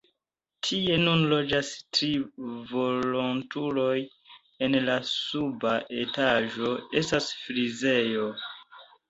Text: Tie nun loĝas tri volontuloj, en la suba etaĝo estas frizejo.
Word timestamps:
Tie 0.67 0.93
nun 1.01 1.19
loĝas 1.33 1.67
tri 1.97 2.09
volontuloj, 2.71 3.93
en 4.69 4.79
la 4.87 4.97
suba 5.11 5.75
etaĝo 6.05 6.73
estas 7.05 7.31
frizejo. 7.45 8.27